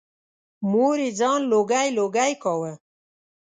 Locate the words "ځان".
1.19-1.39